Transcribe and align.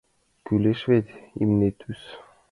Кӱлеш 0.45 0.81
вет 0.89 1.07
имне 1.41 1.69
тӱс... 1.79 2.01